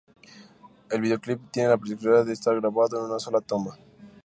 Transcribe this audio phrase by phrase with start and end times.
[0.89, 3.77] El vídeoclip tiene la particularidad de estar grabado en una sola toma.